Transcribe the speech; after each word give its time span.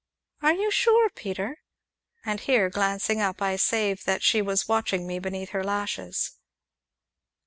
"Are 0.41 0.53
you 0.53 0.71
sure, 0.71 1.11
Peter?" 1.11 1.59
And 2.25 2.39
here, 2.39 2.71
glancing 2.71 3.21
up, 3.21 3.39
I 3.39 3.55
save 3.55 4.03
that 4.05 4.23
she 4.23 4.41
was 4.41 4.67
watching 4.67 5.05
me 5.05 5.19
beneath 5.19 5.49
her 5.49 5.63
lashes. 5.63 6.39